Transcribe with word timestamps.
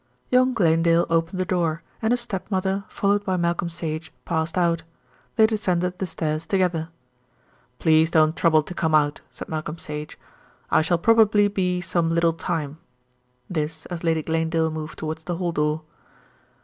Young 0.31 0.55
Glanedale 0.55 1.05
opened 1.11 1.39
the 1.39 1.45
door 1.45 1.83
and 2.01 2.09
his 2.11 2.21
stepmother, 2.21 2.85
followed 2.89 3.23
by 3.23 3.37
Malcolm 3.37 3.69
Sage, 3.69 4.11
passed 4.25 4.57
out. 4.57 4.81
They 5.35 5.45
descended 5.45 5.99
the 5.99 6.07
stairs 6.07 6.47
together. 6.47 6.89
"Please 7.77 8.09
don't 8.09 8.35
trouble 8.35 8.63
to 8.63 8.73
come 8.73 8.95
out," 8.95 9.21
said 9.29 9.47
Malcolm 9.47 9.77
Sage. 9.77 10.17
"I 10.71 10.81
shall 10.81 10.97
probably 10.97 11.47
be 11.49 11.81
some 11.81 12.09
little 12.09 12.33
time," 12.33 12.79
this 13.47 13.85
as 13.91 14.03
Lady 14.03 14.23
Glanedale 14.23 14.71
moved 14.71 14.97
towards 14.97 15.25
the 15.25 15.35
hall 15.35 15.51
door. 15.51 15.81